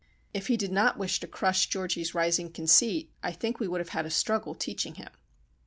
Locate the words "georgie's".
1.69-2.15